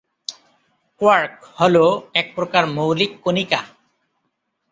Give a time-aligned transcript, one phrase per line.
[1.01, 1.85] Quark হলো
[2.13, 3.61] একপ্রকার মৌলিক কণিকা।